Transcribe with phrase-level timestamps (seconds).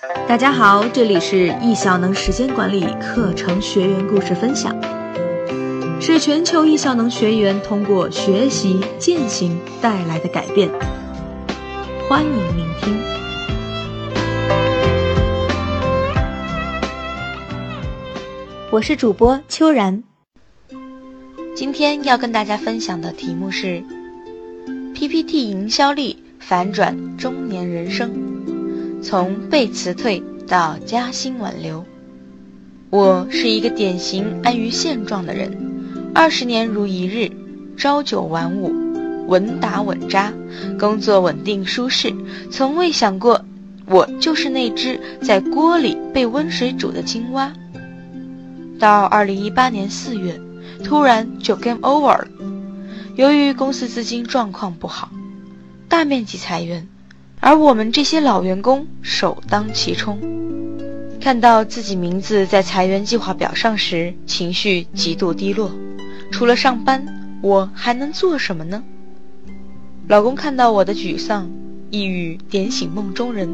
[0.00, 4.72] 大家好，这里是易效能时间管理课程学员故事分享，
[6.00, 10.70] 是全球易效能学员通过学习践行带来的改变。
[12.08, 12.96] 欢迎聆听。
[18.70, 20.04] 我是主播秋然，
[21.56, 23.82] 今天要跟大家分享的题目是
[24.94, 28.27] PPT 营销力反转中年人生。
[29.00, 31.84] 从被辞退到加薪挽留，
[32.90, 35.56] 我是一个典型安于现状的人。
[36.14, 37.30] 二十年如一日，
[37.76, 38.72] 朝九晚五，
[39.28, 40.32] 稳打稳扎，
[40.78, 42.12] 工作稳定舒适，
[42.50, 43.44] 从未想过
[43.86, 47.52] 我就是那只在锅里被温水煮的青蛙。
[48.80, 50.40] 到二零一八年四月，
[50.82, 52.28] 突然就 game over 了。
[53.14, 55.10] 由于公司资金状况不好，
[55.88, 56.86] 大面积裁员。
[57.40, 60.18] 而我们这些老员工首当其冲，
[61.20, 65.70] 看到自己名字在裁员计划表上时，情绪极度低落。
[66.30, 68.82] 除了上班，我还能做什么呢？
[70.08, 71.50] 老公看到我的沮丧，
[71.90, 73.48] 一语点醒梦中人：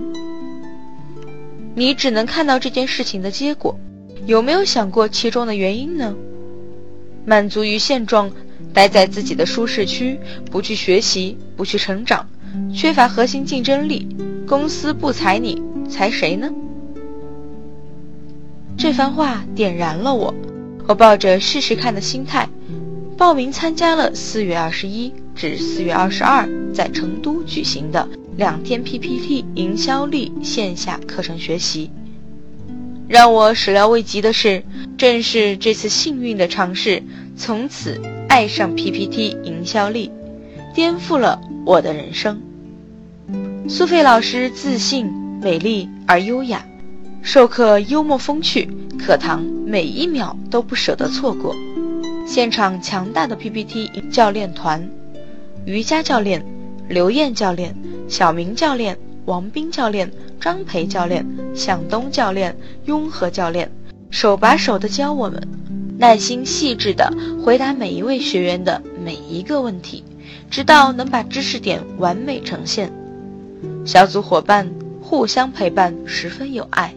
[1.75, 3.78] 你只能看到这件事情的结果，
[4.27, 6.17] 有没有想过其中的原因呢？
[7.27, 8.30] 满足于现状，
[8.73, 10.19] 待在自己的舒适区，
[10.51, 12.27] 不去学习，不去成长。
[12.72, 14.06] 缺乏核心竞争力，
[14.47, 16.50] 公司不裁你，裁谁呢？
[18.77, 20.34] 这番话点燃了我，
[20.86, 22.48] 我抱着试试看的心态，
[23.16, 31.91] 报名参加了四月二十一至四月二十二在成都举行的两天 PPT 营销力线下课程学习。
[33.06, 34.64] 让我始料未及的是，
[34.96, 37.02] 正是这次幸运的尝试，
[37.36, 40.11] 从此爱上 PPT 营销力，
[40.74, 41.41] 颠覆了。
[41.67, 42.43] 我的人生，
[43.70, 46.62] 苏菲老师自信、美丽而优雅，
[47.23, 51.57] 授课幽默风趣，课堂每一秒都不舍得错过。
[52.27, 54.86] 现场强大的 PPT 教练团，
[55.64, 56.45] 瑜伽教练
[56.86, 57.74] 刘艳教练、
[58.08, 62.55] 小明教练、王斌教练、张培教练、向东教练、
[62.85, 63.70] 雍和教练，
[64.11, 65.42] 手把手的教我们，
[65.97, 67.11] 耐心细致的
[67.42, 70.05] 回答每一位学员的每一个问题。
[70.55, 72.92] 直到能把知识点完美呈现，
[73.85, 74.70] 小组伙伴
[75.03, 76.95] 互相陪伴，十分有爱。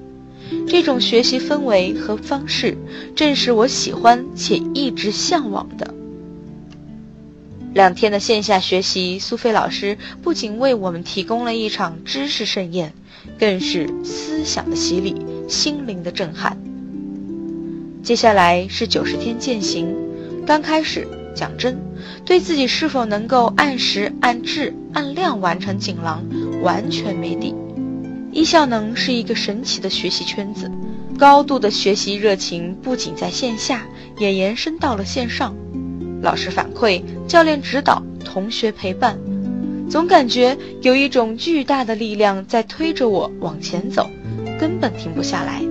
[0.68, 2.78] 这种学习氛围和方式，
[3.16, 5.92] 正是我喜欢且一直向往的。
[7.74, 12.94] 两天的线下学习，苏菲老师不仅为我们提供了一场知识盛宴，
[13.40, 15.16] 更是思想的洗礼，
[15.50, 16.56] 心灵的震撼。
[18.04, 19.96] 接下来是九十天践行，
[20.46, 21.08] 刚开始。
[21.36, 21.78] 讲真，
[22.26, 26.24] 对自己是否能够按时、按质、按量完成锦囊，
[26.62, 27.56] 完全没底。
[28.32, 30.70] 一效能是一个神奇的学习圈子，
[31.18, 33.86] 高度的学习热情不仅在线下，
[34.18, 35.56] 也延伸到了线上。
[36.22, 39.18] 老师反馈、教练指导、同学陪伴，
[39.90, 44.10] 总感觉有一种巨大的力量在推着我往前走，
[44.60, 45.64] 根本停不下来。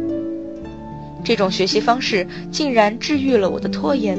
[1.25, 4.17] 这种学习方式竟然治愈了我的拖延。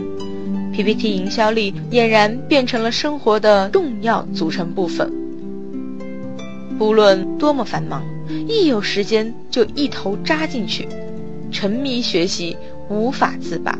[0.77, 5.11] PPT 营销力俨然变成了生活的重要组成部分。
[6.77, 8.03] 不论多么繁忙，
[8.47, 10.87] 一有时间就一头扎进去，
[11.51, 12.55] 沉迷学习，
[12.91, 13.75] 无法自拔。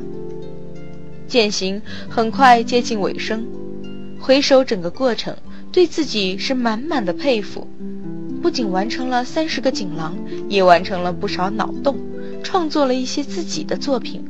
[1.28, 3.46] 践行很快接近尾声，
[4.20, 5.36] 回首整个过程，
[5.72, 7.68] 对自己是满满的佩服。
[8.42, 10.18] 不仅完成了三十个锦囊，
[10.50, 11.96] 也完成了不少脑洞，
[12.42, 14.26] 创作了一些自己的作品。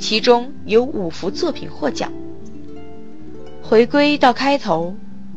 [0.00, 2.10] 其中有五幅作品获奖。
[3.62, 4.96] 回归到开头，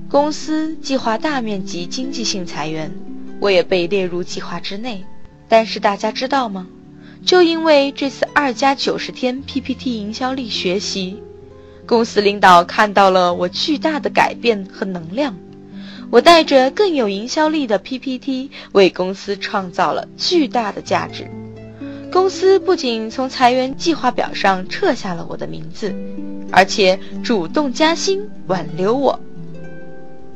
[0.09, 2.91] 公司计划大面积经济性裁员，
[3.39, 5.03] 我也被列入计划之内。
[5.49, 6.65] 但是大家知道吗？
[7.25, 11.21] 就因为这次二加九十天 PPT 营销力学习，
[11.85, 15.37] 公司领导看到了我巨大的改变和能量。
[16.09, 21.29] 我带着更有营销力的 PPT，为公司创造了巨大的价值。
[22.13, 25.91] 公司不仅从裁员计划表上撤下了我的名字，
[26.51, 29.19] 而且主动加薪挽留我。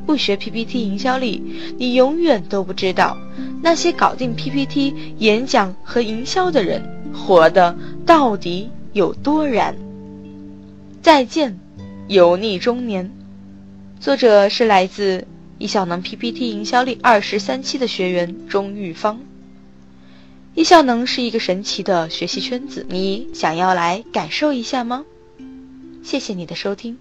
[0.04, 1.40] 不学 PPT 营销力，
[1.78, 3.16] 你永远都不知道
[3.62, 6.82] 那些搞定 PPT 演讲和营销的人
[7.14, 9.76] 活的到底有多燃。
[11.00, 11.60] 再见，
[12.08, 13.08] 油腻中年。
[14.00, 15.28] 作者是来自
[15.58, 19.20] 易小能 PPT 营销力二十三期的学员钟玉芳。
[20.54, 25.04] 易效能是一个神奇的学习圈子，你想要来感受一下吗？
[26.02, 26.98] 谢谢你的收听。